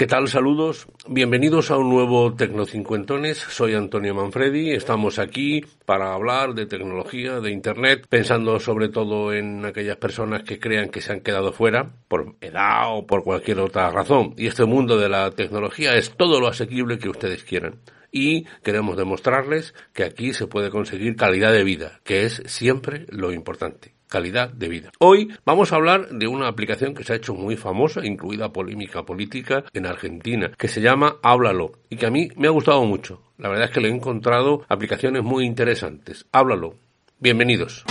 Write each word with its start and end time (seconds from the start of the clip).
¿Qué 0.00 0.06
tal? 0.06 0.28
Saludos. 0.28 0.86
Bienvenidos 1.08 1.70
a 1.70 1.76
un 1.76 1.90
nuevo 1.90 2.32
Tecnocincuentones. 2.34 3.36
Soy 3.36 3.74
Antonio 3.74 4.14
Manfredi. 4.14 4.70
Estamos 4.70 5.18
aquí 5.18 5.62
para 5.84 6.14
hablar 6.14 6.54
de 6.54 6.64
tecnología, 6.64 7.38
de 7.40 7.50
Internet, 7.50 8.06
pensando 8.08 8.58
sobre 8.60 8.88
todo 8.88 9.34
en 9.34 9.62
aquellas 9.66 9.98
personas 9.98 10.42
que 10.42 10.58
crean 10.58 10.88
que 10.88 11.02
se 11.02 11.12
han 11.12 11.20
quedado 11.20 11.52
fuera 11.52 11.90
por 12.08 12.34
edad 12.40 12.96
o 12.96 13.06
por 13.06 13.24
cualquier 13.24 13.60
otra 13.60 13.90
razón. 13.90 14.32
Y 14.38 14.46
este 14.46 14.64
mundo 14.64 14.96
de 14.96 15.10
la 15.10 15.32
tecnología 15.32 15.94
es 15.94 16.16
todo 16.16 16.40
lo 16.40 16.48
asequible 16.48 16.98
que 16.98 17.10
ustedes 17.10 17.44
quieran. 17.44 17.74
Y 18.10 18.44
queremos 18.64 18.96
demostrarles 18.96 19.74
que 19.92 20.04
aquí 20.04 20.32
se 20.32 20.46
puede 20.46 20.70
conseguir 20.70 21.14
calidad 21.14 21.52
de 21.52 21.62
vida, 21.62 22.00
que 22.04 22.24
es 22.24 22.42
siempre 22.46 23.04
lo 23.10 23.32
importante 23.32 23.99
calidad 24.10 24.52
de 24.52 24.68
vida. 24.68 24.90
Hoy 24.98 25.32
vamos 25.46 25.72
a 25.72 25.76
hablar 25.76 26.08
de 26.10 26.26
una 26.26 26.48
aplicación 26.48 26.94
que 26.94 27.04
se 27.04 27.12
ha 27.12 27.16
hecho 27.16 27.32
muy 27.34 27.56
famosa, 27.56 28.04
incluida 28.04 28.52
polémica 28.52 29.04
política 29.04 29.64
en 29.72 29.86
Argentina, 29.86 30.50
que 30.58 30.68
se 30.68 30.82
llama 30.82 31.16
Háblalo 31.22 31.72
y 31.88 31.96
que 31.96 32.06
a 32.06 32.10
mí 32.10 32.28
me 32.36 32.48
ha 32.48 32.50
gustado 32.50 32.84
mucho. 32.84 33.22
La 33.38 33.48
verdad 33.48 33.66
es 33.66 33.70
que 33.70 33.80
le 33.80 33.88
he 33.88 33.94
encontrado 33.94 34.66
aplicaciones 34.68 35.22
muy 35.22 35.46
interesantes. 35.46 36.26
Háblalo. 36.32 36.74
Bienvenidos. 37.20 37.84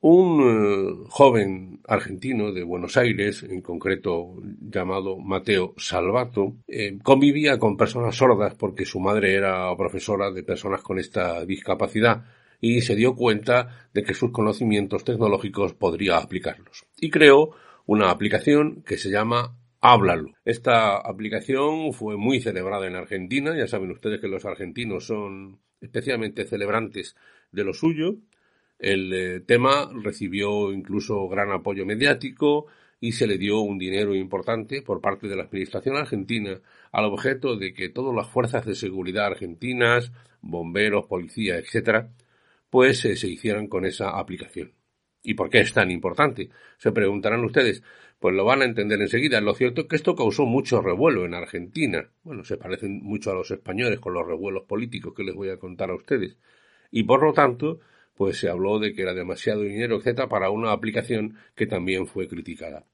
Un 0.00 0.40
eh, 0.40 1.06
joven 1.10 1.75
argentino 1.88 2.52
de 2.52 2.62
Buenos 2.62 2.96
Aires, 2.96 3.42
en 3.42 3.60
concreto 3.60 4.34
llamado 4.60 5.18
Mateo 5.18 5.74
Salvato, 5.76 6.56
eh, 6.66 6.98
convivía 7.02 7.58
con 7.58 7.76
personas 7.76 8.16
sordas 8.16 8.54
porque 8.54 8.84
su 8.84 9.00
madre 9.00 9.34
era 9.34 9.74
profesora 9.76 10.30
de 10.30 10.42
personas 10.42 10.82
con 10.82 10.98
esta 10.98 11.44
discapacidad 11.44 12.24
y 12.60 12.80
se 12.80 12.94
dio 12.94 13.14
cuenta 13.14 13.88
de 13.92 14.02
que 14.02 14.14
sus 14.14 14.30
conocimientos 14.30 15.04
tecnológicos 15.04 15.74
podría 15.74 16.18
aplicarlos. 16.18 16.86
Y 17.00 17.10
creó 17.10 17.50
una 17.86 18.10
aplicación 18.10 18.82
que 18.82 18.96
se 18.96 19.10
llama 19.10 19.56
Háblalo. 19.80 20.32
Esta 20.44 20.96
aplicación 20.96 21.92
fue 21.92 22.16
muy 22.16 22.40
celebrada 22.40 22.86
en 22.86 22.96
Argentina. 22.96 23.56
Ya 23.56 23.66
saben 23.66 23.90
ustedes 23.90 24.20
que 24.20 24.28
los 24.28 24.44
argentinos 24.44 25.06
son 25.06 25.60
especialmente 25.80 26.44
celebrantes 26.44 27.14
de 27.52 27.64
lo 27.64 27.72
suyo. 27.72 28.16
El 28.78 29.12
eh, 29.12 29.40
tema 29.40 29.90
recibió 30.02 30.72
incluso 30.72 31.28
gran 31.28 31.50
apoyo 31.50 31.86
mediático 31.86 32.66
y 33.00 33.12
se 33.12 33.26
le 33.26 33.38
dio 33.38 33.60
un 33.60 33.78
dinero 33.78 34.14
importante 34.14 34.82
por 34.82 35.00
parte 35.00 35.28
de 35.28 35.36
la 35.36 35.44
Administración 35.44 35.96
argentina 35.96 36.60
al 36.92 37.04
objeto 37.06 37.56
de 37.56 37.72
que 37.72 37.88
todas 37.88 38.14
las 38.14 38.28
fuerzas 38.28 38.64
de 38.66 38.74
seguridad 38.74 39.26
argentinas, 39.26 40.12
bomberos, 40.40 41.06
policía, 41.06 41.56
etcétera, 41.56 42.10
pues 42.70 43.04
eh, 43.04 43.16
se 43.16 43.28
hicieran 43.28 43.68
con 43.68 43.84
esa 43.84 44.18
aplicación. 44.18 44.72
¿Y 45.22 45.34
por 45.34 45.50
qué 45.50 45.60
es 45.60 45.72
tan 45.72 45.90
importante? 45.90 46.50
Se 46.78 46.92
preguntarán 46.92 47.44
ustedes. 47.44 47.82
Pues 48.18 48.34
lo 48.34 48.44
van 48.44 48.62
a 48.62 48.64
entender 48.64 49.00
enseguida. 49.00 49.40
Lo 49.40 49.54
cierto 49.54 49.82
es 49.82 49.86
que 49.88 49.96
esto 49.96 50.14
causó 50.14 50.46
mucho 50.46 50.80
revuelo 50.80 51.26
en 51.26 51.34
Argentina. 51.34 52.08
Bueno, 52.22 52.44
se 52.44 52.56
parecen 52.56 53.02
mucho 53.02 53.30
a 53.30 53.34
los 53.34 53.50
españoles 53.50 54.00
con 54.00 54.14
los 54.14 54.26
revuelos 54.26 54.64
políticos 54.64 55.14
que 55.14 55.24
les 55.24 55.34
voy 55.34 55.50
a 55.50 55.58
contar 55.58 55.90
a 55.90 55.96
ustedes. 55.96 56.38
Y 56.90 57.02
por 57.02 57.22
lo 57.22 57.32
tanto, 57.32 57.80
pues 58.16 58.38
se 58.38 58.48
habló 58.48 58.78
de 58.78 58.94
que 58.94 59.02
era 59.02 59.14
demasiado 59.14 59.62
dinero, 59.62 59.96
etcétera, 59.96 60.28
para 60.28 60.50
una 60.50 60.72
aplicación 60.72 61.36
que 61.54 61.66
también 61.66 62.06
fue 62.06 62.26
criticada. 62.26 62.84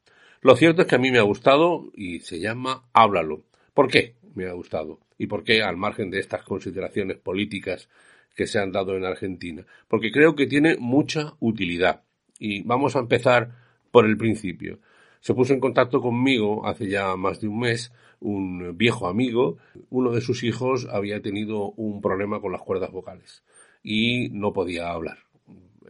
Lo 0.40 0.56
cierto 0.56 0.82
es 0.82 0.88
que 0.88 0.96
a 0.96 0.98
mí 0.98 1.12
me 1.12 1.18
ha 1.18 1.22
gustado 1.22 1.90
y 1.94 2.18
se 2.20 2.40
llama 2.40 2.84
Háblalo. 2.92 3.44
¿Por 3.74 3.88
qué 3.88 4.16
me 4.34 4.46
ha 4.46 4.52
gustado? 4.52 4.98
¿Y 5.16 5.28
por 5.28 5.44
qué, 5.44 5.62
al 5.62 5.76
margen 5.76 6.10
de 6.10 6.18
estas 6.18 6.42
consideraciones 6.42 7.18
políticas 7.18 7.88
que 8.34 8.48
se 8.48 8.58
han 8.58 8.72
dado 8.72 8.96
en 8.96 9.04
Argentina? 9.04 9.64
Porque 9.86 10.10
creo 10.10 10.34
que 10.34 10.46
tiene 10.46 10.76
mucha 10.78 11.34
utilidad. 11.38 12.02
Y 12.40 12.62
vamos 12.62 12.96
a 12.96 12.98
empezar 12.98 13.52
por 13.92 14.04
el 14.04 14.16
principio. 14.16 14.80
Se 15.20 15.34
puso 15.34 15.54
en 15.54 15.60
contacto 15.60 16.00
conmigo 16.00 16.66
hace 16.66 16.88
ya 16.88 17.14
más 17.14 17.40
de 17.40 17.46
un 17.46 17.60
mes 17.60 17.92
un 18.18 18.76
viejo 18.76 19.06
amigo. 19.06 19.58
Uno 19.90 20.10
de 20.10 20.20
sus 20.20 20.42
hijos 20.42 20.88
había 20.90 21.22
tenido 21.22 21.70
un 21.76 22.00
problema 22.00 22.40
con 22.40 22.50
las 22.50 22.62
cuerdas 22.62 22.90
vocales 22.90 23.44
y 23.82 24.28
no 24.30 24.52
podía 24.52 24.90
hablar. 24.90 25.18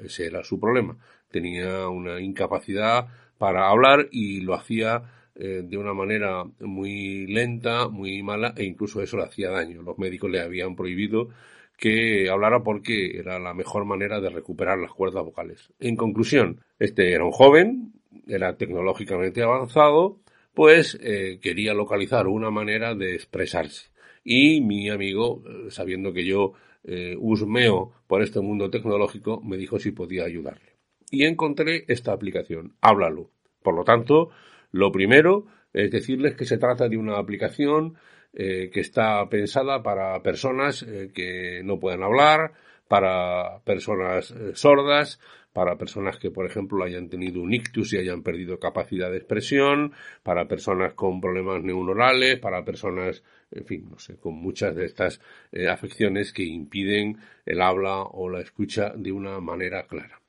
Ese 0.03 0.27
era 0.27 0.43
su 0.45 0.59
problema. 0.59 0.97
Tenía 1.31 1.89
una 1.89 2.21
incapacidad 2.21 3.07
para 3.39 3.69
hablar 3.69 4.09
y 4.11 4.41
lo 4.41 4.55
hacía 4.55 5.03
eh, 5.35 5.63
de 5.65 5.79
una 5.79 5.95
manera 5.95 6.45
muy 6.61 7.27
lenta, 7.27 7.89
muy 7.89 8.23
mala 8.23 8.53
e 8.57 8.65
incluso 8.65 9.03
eso 9.03 9.17
le 9.17 9.25
hacía 9.25 9.51
daño. 9.51 9.83
Los 9.83 9.99
médicos 9.99 10.31
le 10.31 10.41
habían 10.41 10.77
prohibido 10.77 11.29
que 11.77 12.29
hablara 12.31 12.63
porque 12.63 13.19
era 13.19 13.39
la 13.39 13.55
mejor 13.55 13.85
manera 13.85 14.21
de 14.21 14.31
recuperar 14.31 14.79
las 14.79 14.93
cuerdas 14.93 15.25
vocales. 15.25 15.73
En 15.81 15.97
conclusión, 15.97 16.61
este 16.79 17.13
era 17.13 17.25
un 17.25 17.33
joven, 17.33 17.93
era 18.29 18.57
tecnológicamente 18.57 19.43
avanzado, 19.43 20.21
pues 20.55 20.99
eh, 21.03 21.39
quería 21.41 21.75
localizar 21.75 22.29
una 22.29 22.51
manera 22.51 22.95
de 22.95 23.15
expresarse. 23.15 23.91
Y 24.23 24.61
mi 24.61 24.91
amigo, 24.91 25.43
eh, 25.47 25.71
sabiendo 25.71 26.13
que 26.13 26.25
yo 26.25 26.53
eh, 26.85 27.17
husmeo 27.19 27.93
por 28.07 28.23
este 28.23 28.41
mundo 28.41 28.71
tecnológico, 28.71 29.41
me 29.41 29.57
dijo 29.57 29.79
si 29.79 29.93
podía 29.93 30.25
ayudarle. 30.25 30.77
Y 31.11 31.25
encontré 31.25 31.85
esta 31.89 32.13
aplicación, 32.13 32.75
Háblalo. 32.81 33.31
Por 33.63 33.75
lo 33.75 33.85
tanto, 33.85 34.31
lo 34.71 34.91
primero 34.91 35.47
es 35.73 35.91
decirles 35.91 36.35
que 36.35 36.45
se 36.45 36.59
trata 36.59 36.89
de 36.89 36.97
una 36.97 37.19
aplicación 37.19 37.97
eh, 38.35 38.71
que 38.73 38.81
está 38.81 39.29
pensada 39.29 39.83
para 39.83 40.23
personas 40.23 40.83
eh, 40.83 41.11
que 41.15 41.63
no 41.65 41.79
pueden 41.79 42.03
hablar, 42.03 42.53
para 42.89 43.61
personas 43.61 44.31
eh, 44.31 44.53
sordas, 44.55 45.21
para 45.53 45.77
personas 45.77 46.19
que, 46.19 46.31
por 46.31 46.47
ejemplo, 46.47 46.85
hayan 46.85 47.09
tenido 47.09 47.43
un 47.43 47.53
ictus 47.53 47.93
y 47.93 47.99
hayan 47.99 48.23
perdido 48.23 48.59
capacidad 48.59 49.11
de 49.11 49.19
expresión, 49.19 49.93
para 50.23 50.49
personas 50.49 50.95
con 50.95 51.21
problemas 51.21 51.63
neuronales, 51.63 52.39
para 52.39 52.65
personas, 52.65 53.23
en 53.51 53.65
fin, 53.67 53.89
no 53.91 53.99
sé, 53.99 54.17
con 54.17 54.35
muchas 54.35 54.75
de 54.75 54.87
estas 54.87 55.21
eh, 55.53 55.69
afecciones 55.69 56.33
que 56.33 56.45
impiden 56.45 57.19
el 57.45 57.61
habla 57.61 58.03
o 58.03 58.29
la 58.29 58.41
escucha 58.41 58.93
de 58.97 59.13
una 59.13 59.41
manera 59.41 59.87
clara. 59.87 60.21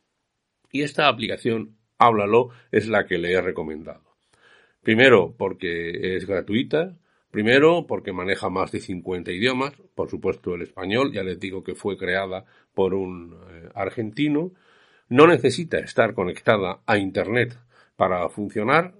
Y 0.71 0.81
esta 0.81 1.07
aplicación, 1.07 1.77
Háblalo, 1.99 2.49
es 2.71 2.87
la 2.89 3.05
que 3.05 3.17
le 3.17 3.31
he 3.31 3.41
recomendado. 3.41 4.01
Primero, 4.81 5.33
porque 5.37 6.17
es 6.17 6.25
gratuita. 6.25 6.97
Primero, 7.31 7.87
porque 7.87 8.11
maneja 8.11 8.49
más 8.49 8.71
de 8.71 8.79
50 8.79 9.31
idiomas. 9.31 9.73
Por 9.95 10.09
supuesto, 10.09 10.55
el 10.55 10.63
español. 10.63 11.13
Ya 11.13 11.23
les 11.23 11.39
digo 11.39 11.63
que 11.63 11.75
fue 11.75 11.97
creada 11.97 12.43
por 12.73 12.93
un 12.93 13.33
eh, 13.49 13.69
argentino. 13.73 14.51
No 15.13 15.27
necesita 15.27 15.77
estar 15.77 16.15
conectada 16.15 16.81
a 16.87 16.97
Internet 16.97 17.55
para 17.95 18.27
funcionar. 18.29 18.95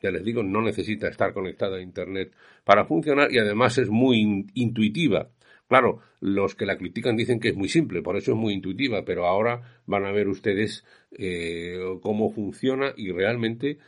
Ya 0.00 0.12
les 0.12 0.24
digo, 0.24 0.44
no 0.44 0.62
necesita 0.62 1.08
estar 1.08 1.32
conectada 1.32 1.78
a 1.78 1.80
Internet 1.80 2.32
para 2.62 2.84
funcionar 2.84 3.32
y 3.32 3.38
además 3.38 3.76
es 3.76 3.88
muy 3.88 4.20
in 4.20 4.46
intuitiva. 4.54 5.30
Claro, 5.66 5.98
los 6.20 6.54
que 6.54 6.64
la 6.64 6.78
critican 6.78 7.16
dicen 7.16 7.40
que 7.40 7.48
es 7.48 7.56
muy 7.56 7.68
simple, 7.68 8.02
por 8.02 8.16
eso 8.16 8.30
es 8.30 8.36
muy 8.38 8.52
intuitiva, 8.54 9.04
pero 9.04 9.26
ahora 9.26 9.82
van 9.84 10.04
a 10.04 10.12
ver 10.12 10.28
ustedes 10.28 10.84
eh, 11.10 11.76
cómo 12.02 12.30
funciona 12.30 12.92
y 12.96 13.10
realmente 13.10 13.78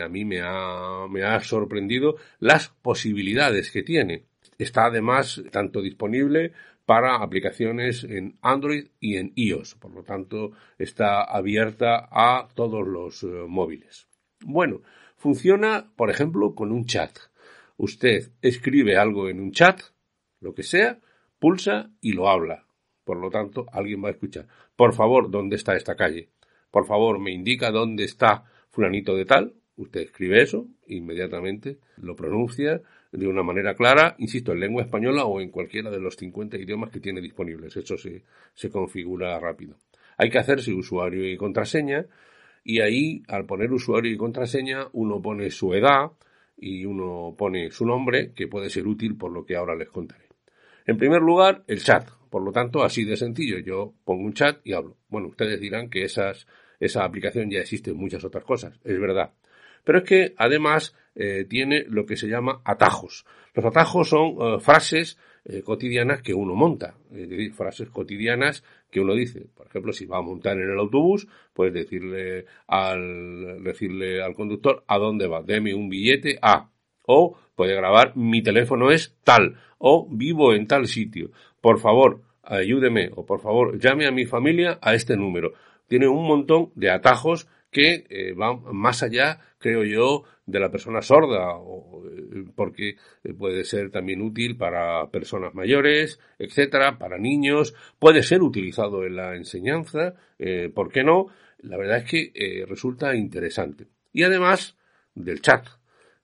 a 0.00 0.08
mí 0.08 0.24
me 0.24 0.40
ha, 0.40 1.08
me 1.10 1.24
ha 1.24 1.40
sorprendido 1.40 2.14
las 2.38 2.68
posibilidades 2.68 3.72
que 3.72 3.82
tiene. 3.82 4.22
Está 4.56 4.84
además 4.84 5.42
tanto 5.50 5.82
disponible 5.82 6.52
para 6.88 7.16
aplicaciones 7.16 8.02
en 8.02 8.38
Android 8.40 8.86
y 8.98 9.18
en 9.18 9.34
iOS. 9.36 9.74
Por 9.74 9.92
lo 9.92 10.04
tanto, 10.04 10.52
está 10.78 11.22
abierta 11.22 12.08
a 12.10 12.48
todos 12.54 12.88
los 12.88 13.22
eh, 13.24 13.44
móviles. 13.46 14.08
Bueno, 14.40 14.80
funciona, 15.14 15.92
por 15.96 16.08
ejemplo, 16.08 16.54
con 16.54 16.72
un 16.72 16.86
chat. 16.86 17.10
Usted 17.76 18.32
escribe 18.40 18.96
algo 18.96 19.28
en 19.28 19.38
un 19.38 19.52
chat, 19.52 19.82
lo 20.40 20.54
que 20.54 20.62
sea, 20.62 20.98
pulsa 21.38 21.90
y 22.00 22.14
lo 22.14 22.30
habla. 22.30 22.64
Por 23.04 23.18
lo 23.18 23.28
tanto, 23.28 23.66
alguien 23.70 24.02
va 24.02 24.08
a 24.08 24.12
escuchar. 24.12 24.46
Por 24.74 24.94
favor, 24.94 25.30
¿dónde 25.30 25.56
está 25.56 25.76
esta 25.76 25.94
calle? 25.94 26.30
Por 26.70 26.86
favor, 26.86 27.18
me 27.18 27.32
indica 27.32 27.70
dónde 27.70 28.04
está 28.04 28.44
fulanito 28.70 29.14
de 29.14 29.26
tal. 29.26 29.52
Usted 29.76 30.00
escribe 30.00 30.42
eso, 30.42 30.66
inmediatamente 30.86 31.80
lo 31.98 32.16
pronuncia 32.16 32.80
de 33.10 33.26
una 33.26 33.42
manera 33.42 33.74
clara, 33.74 34.14
insisto, 34.18 34.52
en 34.52 34.60
lengua 34.60 34.82
española 34.82 35.24
o 35.24 35.40
en 35.40 35.50
cualquiera 35.50 35.90
de 35.90 36.00
los 36.00 36.16
50 36.16 36.58
idiomas 36.58 36.90
que 36.90 37.00
tiene 37.00 37.20
disponibles. 37.20 37.76
Eso 37.76 37.96
se, 37.96 38.24
se 38.54 38.70
configura 38.70 39.38
rápido. 39.40 39.76
Hay 40.16 40.30
que 40.30 40.38
hacerse 40.38 40.72
usuario 40.72 41.28
y 41.28 41.36
contraseña 41.36 42.06
y 42.64 42.80
ahí, 42.80 43.22
al 43.28 43.46
poner 43.46 43.72
usuario 43.72 44.12
y 44.12 44.16
contraseña, 44.16 44.88
uno 44.92 45.22
pone 45.22 45.50
su 45.50 45.72
edad 45.72 46.10
y 46.56 46.84
uno 46.84 47.34
pone 47.38 47.70
su 47.70 47.86
nombre, 47.86 48.32
que 48.34 48.46
puede 48.46 48.68
ser 48.68 48.86
útil 48.86 49.16
por 49.16 49.32
lo 49.32 49.46
que 49.46 49.56
ahora 49.56 49.74
les 49.74 49.88
contaré. 49.88 50.26
En 50.86 50.98
primer 50.98 51.22
lugar, 51.22 51.64
el 51.66 51.82
chat. 51.82 52.08
Por 52.28 52.42
lo 52.42 52.52
tanto, 52.52 52.82
así 52.82 53.04
de 53.04 53.16
sencillo, 53.16 53.58
yo 53.58 53.94
pongo 54.04 54.24
un 54.24 54.34
chat 54.34 54.60
y 54.64 54.74
hablo. 54.74 54.98
Bueno, 55.08 55.28
ustedes 55.28 55.60
dirán 55.60 55.88
que 55.88 56.02
esas, 56.02 56.46
esa 56.78 57.04
aplicación 57.04 57.50
ya 57.50 57.60
existe 57.60 57.90
en 57.92 57.96
muchas 57.96 58.24
otras 58.24 58.44
cosas. 58.44 58.78
Es 58.84 59.00
verdad. 59.00 59.32
Pero 59.84 59.98
es 59.98 60.04
que 60.04 60.34
además 60.36 60.94
eh, 61.20 61.46
tiene 61.48 61.84
lo 61.88 62.06
que 62.06 62.16
se 62.16 62.28
llama 62.28 62.60
atajos. 62.64 63.26
Los 63.52 63.64
atajos 63.64 64.08
son 64.08 64.36
eh, 64.40 64.60
frases 64.60 65.18
eh, 65.44 65.62
cotidianas 65.62 66.22
que 66.22 66.32
uno 66.32 66.54
monta, 66.54 66.94
es 67.10 67.28
decir, 67.28 67.52
frases 67.52 67.90
cotidianas 67.90 68.62
que 68.88 69.00
uno 69.00 69.14
dice. 69.14 69.46
Por 69.56 69.66
ejemplo, 69.66 69.92
si 69.92 70.06
va 70.06 70.18
a 70.18 70.22
montar 70.22 70.56
en 70.58 70.70
el 70.70 70.78
autobús, 70.78 71.26
puedes 71.52 71.74
decirle 71.74 72.46
al, 72.68 73.64
decirle 73.64 74.22
al 74.22 74.34
conductor 74.34 74.84
a 74.86 74.96
dónde 74.98 75.26
va, 75.26 75.42
deme 75.42 75.74
un 75.74 75.88
billete 75.88 76.38
a, 76.40 76.70
o 77.04 77.36
puede 77.56 77.74
grabar 77.74 78.16
mi 78.16 78.40
teléfono 78.40 78.92
es 78.92 79.16
tal, 79.24 79.56
o 79.78 80.06
vivo 80.08 80.54
en 80.54 80.68
tal 80.68 80.86
sitio, 80.86 81.32
por 81.60 81.80
favor, 81.80 82.22
ayúdeme, 82.44 83.10
o 83.16 83.26
por 83.26 83.40
favor, 83.40 83.76
llame 83.80 84.06
a 84.06 84.12
mi 84.12 84.24
familia 84.24 84.78
a 84.80 84.94
este 84.94 85.16
número. 85.16 85.52
Tiene 85.88 86.06
un 86.06 86.24
montón 86.28 86.70
de 86.76 86.90
atajos 86.90 87.48
que 87.70 88.04
eh, 88.08 88.34
van 88.34 88.60
más 88.72 89.02
allá, 89.02 89.40
creo 89.58 89.84
yo, 89.84 90.24
de 90.46 90.60
la 90.60 90.70
persona 90.70 91.02
sorda, 91.02 91.56
o, 91.56 92.04
eh, 92.06 92.44
porque 92.54 92.96
eh, 93.24 93.34
puede 93.34 93.64
ser 93.64 93.90
también 93.90 94.22
útil 94.22 94.56
para 94.56 95.10
personas 95.10 95.54
mayores, 95.54 96.20
etcétera, 96.38 96.98
para 96.98 97.18
niños, 97.18 97.74
puede 97.98 98.22
ser 98.22 98.42
utilizado 98.42 99.04
en 99.04 99.16
la 99.16 99.36
enseñanza, 99.36 100.14
¿por 100.74 100.92
qué 100.92 101.02
no? 101.02 101.26
La 101.58 101.76
verdad 101.76 101.98
es 101.98 102.04
que 102.04 102.64
resulta 102.68 103.14
interesante. 103.16 103.88
Y 104.12 104.22
además 104.22 104.76
del 105.14 105.42
chat, 105.42 105.66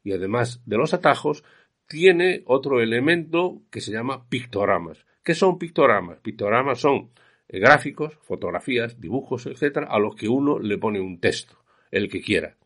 y 0.05 0.13
además 0.13 0.63
de 0.67 0.77
los 0.77 0.95
atajos, 0.95 1.43
tiene 1.87 2.43
otro 2.47 2.81
elemento 2.81 3.63
que 3.71 3.81
se 3.81 3.93
llama 3.93 4.29
pictogramas. 4.29 5.05
¿Qué 5.23 5.35
son 5.35 5.59
pictogramas? 5.59 6.21
Pictogramas 6.21 6.81
son 6.81 7.11
eh, 7.49 7.59
gráficos, 7.59 8.19
fotografías, 8.23 9.01
dibujos, 9.01 9.47
etcétera, 9.47 9.87
a 9.91 9.99
los 9.99 10.15
que 10.15 10.29
uno 10.29 10.59
le 10.59 10.79
pone 10.79 11.01
un 11.01 11.19
texto, 11.19 11.57
el 11.91 12.09
que 12.09 12.21
quiera. 12.21 12.57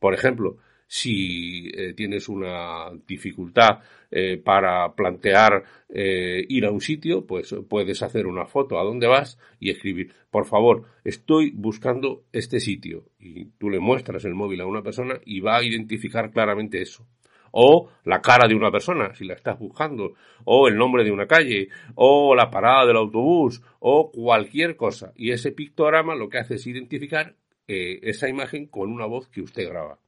Por 0.00 0.14
ejemplo, 0.14 0.56
si 0.88 1.68
eh, 1.68 1.94
tienes 1.94 2.28
una 2.28 2.90
dificultad 3.06 3.78
eh, 4.10 4.38
para 4.38 4.92
plantear 4.94 5.62
ir 5.92 6.66
a 6.66 6.70
un 6.70 6.80
sitio, 6.80 7.26
pues 7.26 7.52
puedes 7.68 8.02
hacer 8.02 8.26
una 8.26 8.46
foto 8.46 8.78
a 8.78 8.84
dónde 8.84 9.08
vas 9.08 9.38
y 9.58 9.70
escribir, 9.70 10.12
por 10.30 10.46
favor, 10.46 10.84
estoy 11.02 11.50
buscando 11.50 12.22
este 12.32 12.60
sitio. 12.60 13.06
Y 13.18 13.46
tú 13.58 13.70
le 13.70 13.80
muestras 13.80 14.24
el 14.24 14.34
móvil 14.34 14.60
a 14.60 14.66
una 14.66 14.82
persona 14.82 15.20
y 15.24 15.40
va 15.40 15.56
a 15.56 15.64
identificar 15.64 16.30
claramente 16.30 16.80
eso 16.80 17.06
o 17.52 17.88
la 18.04 18.20
cara 18.20 18.46
de 18.48 18.54
una 18.54 18.70
persona, 18.70 19.14
si 19.14 19.24
la 19.24 19.34
estás 19.34 19.58
buscando, 19.58 20.14
o 20.44 20.68
el 20.68 20.76
nombre 20.76 21.04
de 21.04 21.10
una 21.10 21.26
calle, 21.26 21.68
o 21.94 22.34
la 22.34 22.50
parada 22.50 22.86
del 22.86 22.96
autobús, 22.96 23.62
o 23.80 24.10
cualquier 24.10 24.76
cosa. 24.76 25.12
Y 25.16 25.32
ese 25.32 25.52
pictograma 25.52 26.14
lo 26.14 26.28
que 26.28 26.38
hace 26.38 26.54
es 26.54 26.66
identificar 26.66 27.34
eh, 27.72 28.00
esa 28.02 28.28
imagen 28.28 28.66
con 28.66 28.90
una 28.90 29.06
voz 29.06 29.28
que 29.28 29.42
usted 29.42 29.68
graba. 29.68 29.98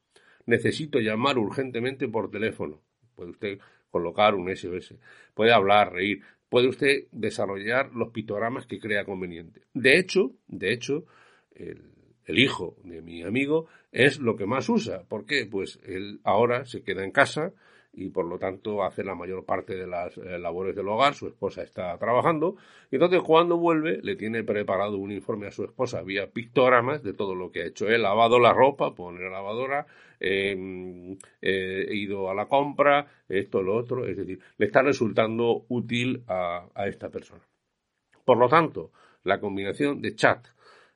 Necesito 0.47 0.99
llamar 0.99 1.39
urgentemente 1.39 2.09
por 2.09 2.31
teléfono. 2.31 2.81
Puede 3.15 3.31
usted 3.31 3.59
colocar 3.91 4.35
un 4.35 4.55
SOS. 4.55 4.97
Puede 5.35 5.53
hablar, 5.53 5.93
reír. 5.93 6.23
Puede 6.49 6.69
usted 6.69 7.07
desarrollar 7.13 7.93
los 7.95 8.11
pictogramas 8.11 8.67
que 8.67 8.79
crea 8.79 9.05
conveniente. 9.05 9.63
De 9.73 9.99
hecho, 9.99 10.33
de 10.49 10.73
hecho, 10.73 11.07
el 11.55 11.93
el 12.27 12.39
hijo 12.39 12.77
de 12.85 13.03
mi 13.03 13.23
amigo, 13.23 13.67
es 13.91 14.19
lo 14.19 14.37
que 14.37 14.47
más 14.47 14.69
usa. 14.69 15.05
¿Por 15.05 15.27
qué? 15.27 15.47
Pues 15.47 15.79
él 15.85 16.21
ahora 16.25 16.65
se 16.65 16.83
queda 16.83 17.05
en 17.05 17.11
casa 17.11 17.53
y 17.93 18.09
por 18.09 18.25
lo 18.25 18.39
tanto 18.39 18.83
hace 18.83 19.05
la 19.05 19.15
mayor 19.15 19.45
parte 19.45 19.77
de 19.77 19.87
las 19.87 20.17
eh, 20.17 20.39
labores 20.39 20.75
del 20.75 20.89
hogar, 20.89 21.15
su 21.15 21.27
esposa 21.27 21.63
está 21.63 21.97
trabajando, 21.99 22.57
y 22.91 22.97
entonces 22.97 23.21
cuando 23.23 23.59
vuelve 23.59 24.01
le 24.03 24.17
tiene 24.17 24.43
preparado 24.45 24.97
un 24.97 25.13
informe 25.13 25.47
a 25.47 25.51
su 25.51 25.65
esposa 25.65 26.03
vía 26.03 26.31
pictogramas 26.31 27.03
de 27.03 27.13
todo 27.13 27.35
lo 27.35 27.53
que 27.53 27.63
ha 27.63 27.67
hecho. 27.67 27.89
He 27.89 27.99
lavado 27.99 28.39
la 28.39 28.53
ropa, 28.53 28.95
pone 28.95 29.21
la 29.21 29.31
lavadora, 29.31 29.87
he 30.21 30.57
ido 31.93 32.31
a 32.31 32.35
la 32.35 32.47
compra, 32.47 33.09
esto, 33.29 33.63
lo 33.63 33.77
otro, 33.77 34.07
es 34.07 34.17
decir, 34.17 34.41
le 34.57 34.67
está 34.67 34.83
resultando 34.83 35.65
útil 35.69 36.25
a 36.29 36.87
esta 36.87 37.11
persona. 37.11 37.43
Por 38.25 38.39
lo 38.39 38.49
tanto, 38.49 38.93
la 39.25 39.41
combinación 39.41 40.01
de 40.01 40.15
chat, 40.15 40.47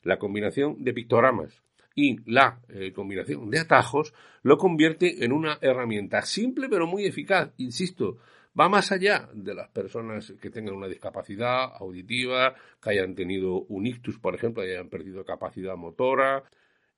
la 0.02 0.18
combinación 0.18 0.84
de 0.84 0.94
pictogramas 0.94 1.65
y 1.96 2.18
la 2.30 2.60
eh, 2.68 2.92
combinación 2.92 3.50
de 3.50 3.58
atajos 3.58 4.12
lo 4.42 4.58
convierte 4.58 5.24
en 5.24 5.32
una 5.32 5.58
herramienta 5.60 6.22
simple 6.22 6.68
pero 6.68 6.86
muy 6.86 7.06
eficaz. 7.06 7.50
Insisto, 7.56 8.18
va 8.58 8.68
más 8.68 8.92
allá 8.92 9.28
de 9.32 9.54
las 9.54 9.68
personas 9.70 10.32
que 10.40 10.50
tengan 10.50 10.74
una 10.74 10.88
discapacidad 10.88 11.74
auditiva, 11.80 12.54
que 12.80 12.90
hayan 12.90 13.14
tenido 13.14 13.62
un 13.62 13.86
ictus, 13.86 14.18
por 14.18 14.34
ejemplo, 14.34 14.62
que 14.62 14.72
hayan 14.72 14.90
perdido 14.90 15.24
capacidad 15.24 15.74
motora. 15.74 16.44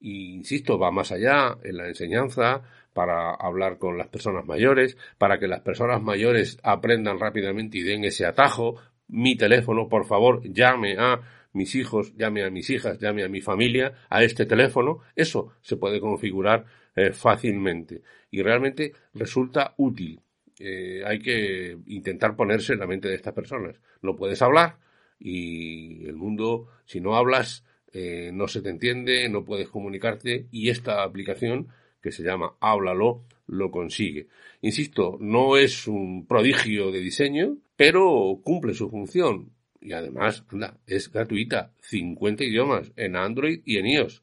Y, 0.01 0.35
insisto, 0.35 0.79
va 0.79 0.91
más 0.91 1.11
allá 1.13 1.57
en 1.63 1.77
la 1.77 1.89
enseñanza 1.89 2.63
para 2.93 3.35
hablar 3.35 3.79
con 3.79 3.99
las 3.99 4.09
personas 4.09 4.45
mayores, 4.45 4.97
para 5.17 5.39
que 5.39 5.49
las 5.49 5.61
personas 5.61 6.03
mayores 6.03 6.59
aprendan 6.63 7.19
rápidamente 7.19 7.79
y 7.79 7.83
den 7.83 8.05
ese 8.05 8.27
atajo. 8.27 8.77
Mi 9.09 9.37
teléfono, 9.37 9.89
por 9.89 10.07
favor, 10.07 10.43
llame 10.43 10.97
a 10.99 11.21
mis 11.59 11.75
hijos, 11.75 12.15
llame 12.17 12.45
a 12.45 12.51
mis 12.51 12.71
hijas, 12.71 12.99
llame 12.99 13.25
a 13.25 13.29
mi 13.29 13.43
familia 13.43 13.93
a 14.09 14.23
este 14.23 14.47
teléfono, 14.47 15.01
eso 15.15 15.53
se 15.61 15.77
puede 15.77 16.01
configurar 16.01 16.65
eh, 16.97 17.13
fácilmente 17.13 18.03
y 18.31 18.43
realmente 18.43 18.93
resulta 19.13 19.75
útil. 19.77 20.21
Eh, 20.59 21.03
hay 21.05 21.19
que 21.19 21.77
intentar 21.87 22.35
ponerse 22.35 22.73
en 22.73 22.81
la 22.81 22.87
mente 22.87 23.09
de 23.09 23.15
estas 23.15 23.35
personas. 23.35 23.81
No 24.03 24.17
puedes 24.17 24.41
hablar 24.41 24.79
y 25.19 26.07
el 26.07 26.17
mundo, 26.17 26.69
si 26.87 27.01
no 27.01 27.17
hablas, 27.17 27.65
eh, 27.93 28.31
no 28.33 28.49
se 28.49 28.63
te 28.63 28.71
entiende, 28.71 29.29
no 29.29 29.45
puedes 29.45 29.69
comunicarte 29.69 30.47
y 30.51 30.71
esta 30.71 31.03
aplicación 31.03 31.69
que 32.01 32.13
se 32.13 32.23
llama 32.23 32.55
Háblalo 32.61 33.25
lo 33.47 33.71
consigue. 33.71 34.29
Insisto, 34.61 35.17
no 35.21 35.57
es 35.57 35.89
un 35.89 36.27
prodigio 36.27 36.93
de 36.93 37.01
diseño, 37.01 37.59
pero 37.77 38.41
cumple 38.45 38.75
su 38.75 38.89
función 38.91 39.53
y 39.81 39.93
además, 39.93 40.45
anda, 40.51 40.79
es 40.87 41.11
gratuita, 41.11 41.73
50 41.81 42.45
idiomas 42.45 42.93
en 42.97 43.17
Android 43.17 43.61
y 43.65 43.79
en 43.79 43.87
iOS. 43.87 44.23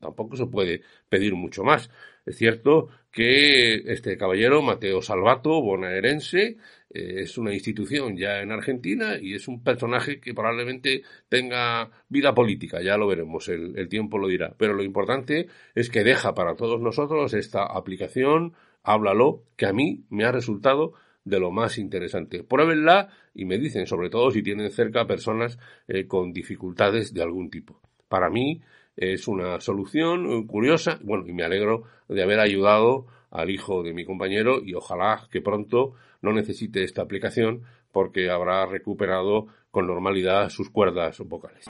Tampoco 0.00 0.36
se 0.36 0.46
puede 0.46 0.82
pedir 1.08 1.34
mucho 1.34 1.62
más. 1.62 1.90
Es 2.26 2.36
cierto 2.36 2.88
que 3.12 3.74
este 3.92 4.16
caballero, 4.16 4.60
Mateo 4.60 5.00
Salvato, 5.00 5.62
bonaerense, 5.62 6.56
eh, 6.90 7.22
es 7.22 7.38
una 7.38 7.54
institución 7.54 8.16
ya 8.16 8.40
en 8.40 8.50
Argentina 8.50 9.18
y 9.20 9.34
es 9.34 9.46
un 9.46 9.62
personaje 9.62 10.20
que 10.20 10.34
probablemente 10.34 11.02
tenga 11.28 11.90
vida 12.08 12.34
política, 12.34 12.82
ya 12.82 12.96
lo 12.96 13.06
veremos, 13.06 13.48
el, 13.48 13.78
el 13.78 13.88
tiempo 13.88 14.18
lo 14.18 14.28
dirá. 14.28 14.54
Pero 14.58 14.74
lo 14.74 14.82
importante 14.82 15.48
es 15.74 15.90
que 15.90 16.04
deja 16.04 16.34
para 16.34 16.56
todos 16.56 16.80
nosotros 16.80 17.34
esta 17.34 17.64
aplicación, 17.64 18.54
háblalo, 18.82 19.44
que 19.56 19.66
a 19.66 19.72
mí 19.72 20.04
me 20.10 20.24
ha 20.24 20.32
resultado 20.32 20.94
de 21.28 21.40
lo 21.40 21.50
más 21.50 21.78
interesante. 21.78 22.42
Pruébenla 22.42 23.08
y 23.34 23.44
me 23.44 23.58
dicen, 23.58 23.86
sobre 23.86 24.10
todo 24.10 24.30
si 24.30 24.42
tienen 24.42 24.70
cerca 24.70 25.06
personas 25.06 25.58
eh, 25.86 26.06
con 26.06 26.32
dificultades 26.32 27.12
de 27.14 27.22
algún 27.22 27.50
tipo. 27.50 27.80
Para 28.08 28.30
mí 28.30 28.60
es 28.96 29.28
una 29.28 29.60
solución 29.60 30.46
curiosa, 30.46 30.98
bueno, 31.02 31.26
y 31.26 31.32
me 31.32 31.44
alegro 31.44 31.84
de 32.08 32.22
haber 32.22 32.40
ayudado 32.40 33.06
al 33.30 33.50
hijo 33.50 33.82
de 33.82 33.92
mi 33.92 34.04
compañero 34.04 34.60
y 34.64 34.74
ojalá 34.74 35.28
que 35.30 35.40
pronto 35.40 35.94
no 36.22 36.32
necesite 36.32 36.82
esta 36.82 37.02
aplicación 37.02 37.62
porque 37.92 38.30
habrá 38.30 38.66
recuperado 38.66 39.46
con 39.70 39.86
normalidad 39.86 40.48
sus 40.48 40.70
cuerdas 40.70 41.18
vocales. 41.20 41.64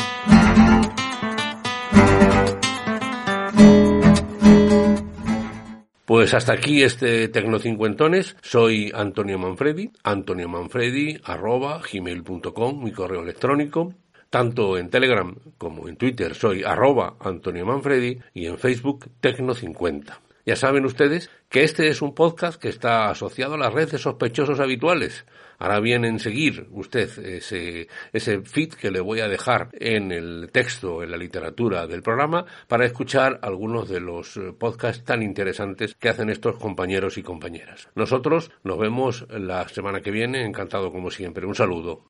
Pues 6.09 6.33
hasta 6.33 6.55
aquí 6.55 6.83
este 6.83 7.29
Tecnocincuentones. 7.29 8.35
Soy 8.41 8.91
Antonio 8.95 9.39
Manfredi, 9.39 9.91
Antonio 10.03 10.49
Manfredi 10.49 11.21
arroba 11.23 11.83
gmail.com, 11.83 12.83
mi 12.83 12.93
correo 12.93 13.23
electrónico. 13.23 13.93
Tanto 14.31 14.79
en 14.79 14.89
Telegram 14.89 15.37
como 15.59 15.87
en 15.87 15.97
Twitter 15.97 16.35
soy 16.35 16.65
arroba 16.65 17.17
Antonio 17.21 17.67
Manfredi 17.67 18.19
y 18.33 18.47
en 18.47 18.57
Facebook 18.57 19.11
Tecno50. 19.21 20.28
Ya 20.49 20.57
saben 20.57 20.87
ustedes 20.87 21.29
que 21.51 21.63
este 21.63 21.89
es 21.89 22.01
un 22.01 22.15
podcast 22.15 22.59
que 22.59 22.71
está 22.71 23.11
asociado 23.11 23.53
a 23.53 23.59
las 23.59 23.71
redes 23.71 23.91
de 23.91 23.99
sospechosos 23.99 24.61
habituales. 24.61 25.27
Ahora 25.59 25.79
bien 25.79 26.07
en 26.07 26.19
seguir 26.21 26.69
usted 26.71 27.11
ese, 27.19 27.89
ese 28.15 28.41
feed 28.41 28.71
que 28.71 28.91
le 28.91 29.03
voy 29.03 29.21
a 29.21 29.29
dejar 29.29 29.69
en 29.73 30.11
el 30.11 30.49
texto, 30.51 31.03
en 31.03 31.11
la 31.11 31.19
literatura 31.19 31.87
del 31.87 32.03
programa, 32.03 32.47
para 32.67 32.87
escuchar 32.87 33.41
algunos 33.43 33.91
de 33.91 34.01
los 34.01 34.39
eh, 34.39 34.55
podcasts 34.59 35.05
tan 35.05 35.23
interesantes 35.23 35.95
que 35.95 36.09
hacen 36.09 36.31
estos 36.31 36.57
compañeros 36.57 37.19
y 37.19 37.23
compañeras. 37.23 37.87
Nosotros 37.95 38.51
nos 38.65 38.79
vemos 38.79 39.27
la 39.29 39.69
semana 39.69 40.01
que 40.01 40.11
viene, 40.11 40.47
encantado 40.47 40.91
como 40.91 41.11
siempre. 41.11 41.45
Un 41.45 41.57
saludo. 41.57 42.07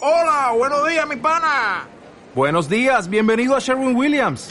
Hola, 0.00 0.54
buenos 0.56 0.88
días, 0.88 1.06
mi 1.06 1.16
pana. 1.16 1.86
Buenos 2.34 2.66
días, 2.70 3.10
bienvenido 3.10 3.54
a 3.54 3.58
Sherwin 3.58 3.94
Williams. 3.94 4.50